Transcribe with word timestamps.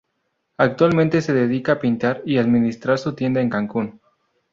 Actualmente 0.57 1.21
se 1.21 1.31
dedica 1.31 1.73
a 1.73 1.79
pintar 1.79 2.23
y 2.25 2.39
administrar 2.39 2.97
su 2.97 3.13
tienda 3.13 3.39
en 3.39 3.51
Cancún. 3.51 4.01